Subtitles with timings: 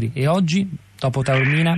[0.00, 1.76] E oggi, dopo Taormina?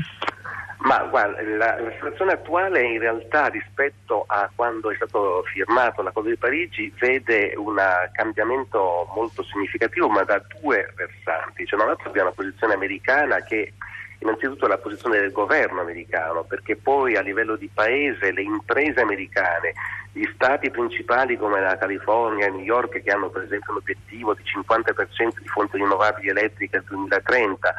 [0.81, 6.29] Ma guarda, la, la, situazione attuale in realtà rispetto a quando è stato firmato l'accordo
[6.29, 7.77] di Parigi vede un
[8.13, 11.65] cambiamento molto significativo ma da due versanti.
[11.65, 13.73] Cioè, da un lato abbiamo la posizione americana che
[14.21, 19.73] innanzitutto la posizione del governo americano, perché poi a livello di paese le imprese americane,
[20.13, 24.43] gli stati principali come la California e New York che hanno per esempio l'obiettivo di
[24.43, 27.75] 50% di fonti rinnovabili elettriche nel 2030,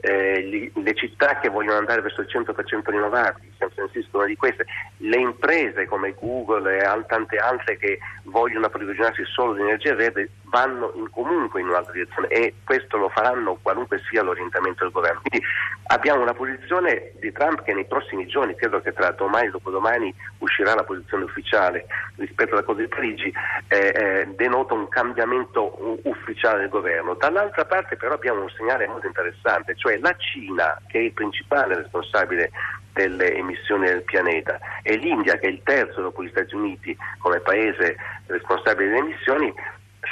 [0.00, 4.36] eh, le città che vogliono andare verso il 100% rinnovabili, San Francisco è una di
[4.36, 4.66] queste,
[4.98, 10.92] le imprese come Google e tante altre che vogliono approvvigionarsi solo di energia verde vanno
[10.94, 15.20] in, comunque in un'altra direzione e questo lo faranno qualunque sia l'orientamento del governo.
[15.22, 15.46] Quindi
[15.86, 20.14] abbiamo una posizione di Trump che nei prossimi giorni, credo che tra domani e dopodomani
[20.38, 23.32] uscirà la posizione ufficiale rispetto alla cosa di Parigi,
[23.68, 27.14] eh, eh, denota un cambiamento ufficiale del governo.
[27.14, 31.76] Dall'altra parte però abbiamo un segnale molto interessante, cioè la Cina che è il principale
[31.76, 32.50] responsabile
[32.92, 37.40] delle emissioni del pianeta e l'India che è il terzo dopo gli Stati Uniti come
[37.40, 39.54] paese responsabile delle emissioni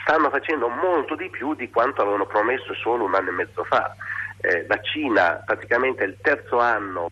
[0.02, 3.94] stanno facendo molto di più di quanto avevano promesso solo un anno e mezzo fa.
[4.40, 7.10] Eh, la Cina praticamente è il terzo anno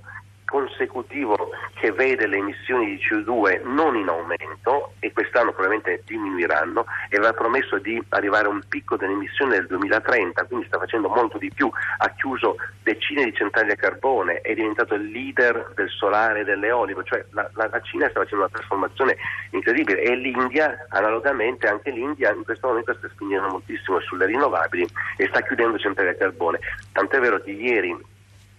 [0.52, 1.48] consecutivo
[1.80, 7.32] che vede le emissioni di CO2 non in aumento e quest'anno probabilmente diminuiranno e aveva
[7.32, 11.50] promesso di arrivare a un picco delle emissioni nel 2030, quindi sta facendo molto di
[11.50, 16.44] più, ha chiuso decine di centrali a carbone, è diventato il leader del solare e
[16.44, 19.16] dell'eolico, cioè la, la, la Cina sta facendo una trasformazione
[19.52, 24.86] incredibile e l'India, analogamente anche l'India in questo momento sta spingendo moltissimo sulle rinnovabili
[25.16, 26.58] e sta chiudendo centrali a carbone,
[26.92, 28.10] tant'è vero che ieri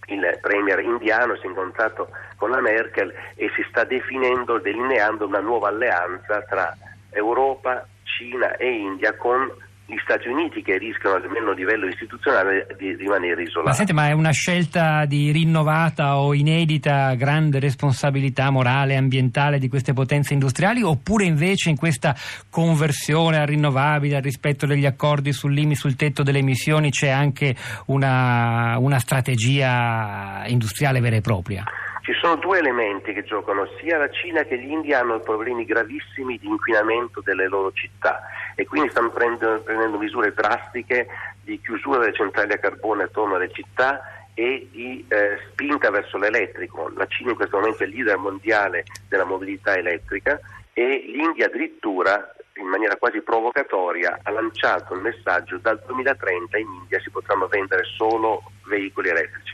[0.06, 5.40] il premier indiano si è incontrato con la Merkel e si sta definendo, delineando una
[5.40, 6.76] nuova alleanza tra
[7.10, 9.50] Europa, Cina e India con
[9.86, 13.68] gli Stati Uniti che rischiano almeno a livello istituzionale di rimanere isolati.
[13.68, 19.58] Ma, senti, ma è una scelta di rinnovata o inedita grande responsabilità morale e ambientale
[19.58, 22.14] di queste potenze industriali oppure invece in questa
[22.48, 27.54] conversione a rinnovabile, al rispetto degli accordi sul limite, sul tetto delle emissioni c'è anche
[27.86, 31.64] una, una strategia industriale vera e propria?
[32.04, 36.46] Ci sono due elementi che giocano, sia la Cina che l'India hanno problemi gravissimi di
[36.46, 41.06] inquinamento delle loro città e quindi stanno prendendo, prendendo misure drastiche
[41.40, 46.92] di chiusura delle centrali a carbone attorno alle città e di eh, spinta verso l'elettrico.
[46.94, 50.38] La Cina in questo momento è leader mondiale della mobilità elettrica
[50.74, 57.00] e l'India addirittura in maniera quasi provocatoria ha lanciato il messaggio dal 2030 in India
[57.00, 59.53] si potranno vendere solo veicoli elettrici.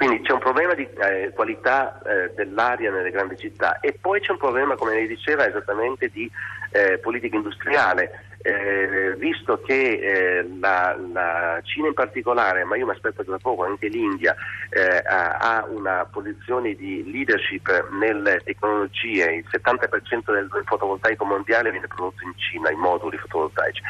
[0.00, 4.30] Quindi c'è un problema di eh, qualità eh, dell'aria nelle grandi città e poi c'è
[4.30, 6.26] un problema, come lei diceva, esattamente di
[6.70, 12.92] eh, politica industriale eh, visto che eh, la, la, Cina in particolare, ma io mi
[12.92, 14.34] aspetto tra poco anche l'India
[14.70, 22.24] eh, ha una posizione di leadership nelle tecnologie, il 70% del fotovoltaico mondiale viene prodotto
[22.24, 23.82] in Cina, i moduli fotovoltaici,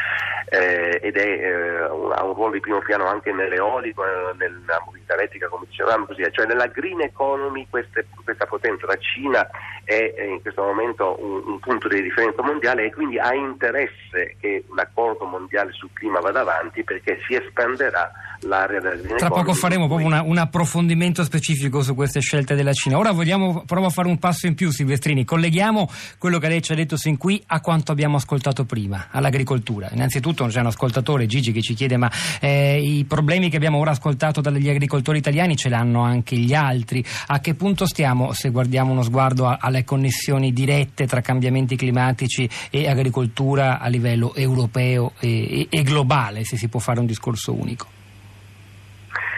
[0.49, 4.03] eh, ed è, eh, ha un ruolo di primo piano anche nell'eolico,
[4.37, 6.27] nella mobilità elettrica, come dicevamo, così.
[6.33, 9.49] cioè nella green economy queste, questa potenza, la Cina
[9.85, 14.65] è in questo momento un, un punto di riferimento mondiale e quindi ha interesse che
[14.75, 20.07] l'accordo mondiale sul clima vada avanti perché si espanderà l'area del Tra poco faremo proprio
[20.07, 22.99] una, un approfondimento specifico su queste scelte della Cina.
[22.99, 25.25] Ora vogliamo, provo a fare un passo in più, Silvestrini.
[25.25, 29.89] Colleghiamo quello che lei ci ha detto sin qui a quanto abbiamo ascoltato prima, all'agricoltura.
[29.93, 33.91] Innanzitutto c'è un ascoltatore, Gigi, che ci chiede ma eh, i problemi che abbiamo ora
[33.91, 37.05] ascoltato dagli agricoltori italiani ce l'hanno anche gli altri.
[37.27, 42.49] A che punto stiamo, se guardiamo uno sguardo a, alle connessioni dirette tra cambiamenti climatici
[42.71, 47.87] e agricoltura a livello europeo e, e, globale, se si può fare un discorso unico?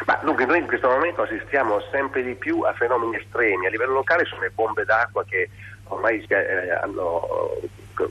[0.06, 3.66] Ma dunque noi in questo momento assistiamo sempre di più a fenomeni estremi.
[3.66, 5.48] A livello locale sono le bombe d'acqua che
[5.84, 7.26] ormai eh, hanno,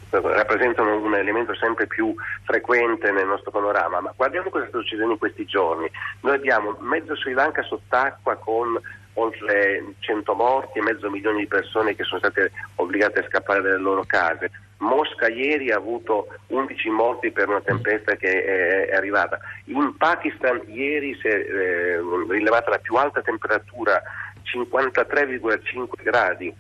[0.10, 4.02] rappresentano un elemento sempre più frequente nel nostro panorama.
[4.02, 5.90] Ma guardiamo cosa sta succedendo in questi giorni.
[6.22, 8.80] Noi abbiamo mezzo Sri Lanka sott'acqua con
[9.16, 13.78] oltre 100 morti e mezzo milione di persone che sono state obbligate a scappare dalle
[13.78, 14.50] loro case
[14.82, 19.40] Mosca ieri ha avuto 11 morti per una tempesta che è, arrivata.
[19.66, 24.02] In Pakistan ieri si è eh, rilevata la più alta temperatura,
[24.44, 26.54] 53,5 gradi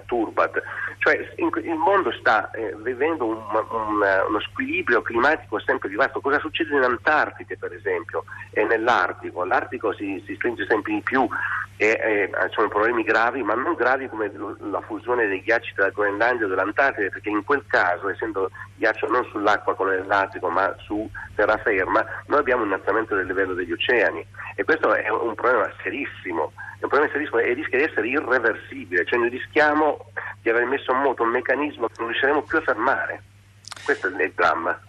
[0.00, 0.62] Turbat.
[0.98, 6.20] Cioè il mondo sta eh, vivendo un, un, uno squilibrio climatico sempre più vasto.
[6.20, 9.44] Cosa succede in Antartide per esempio e nell'Artico?
[9.44, 11.28] L'Artico si, si stringe sempre di più
[11.76, 14.30] e eh, sono problemi gravi, ma non gravi come
[14.70, 19.24] la fusione dei ghiacci della Groenlandia o dell'Antartide, perché in quel caso, essendo ghiaccio non
[19.32, 24.24] sull'acqua come nell'Artico, ma su terraferma, noi abbiamo un innalzamento del livello degli oceani
[24.54, 26.52] e questo è un problema serissimo,
[26.82, 30.04] è un problema serissimo e rischia di essere irreversibile, cioè noi rischiamo
[30.40, 33.22] di aver messo in moto un meccanismo che non riusciremo più a fermare.
[33.84, 34.82] Questo è il dramma.